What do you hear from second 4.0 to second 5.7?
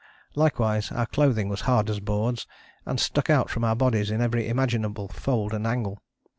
in every imaginable fold and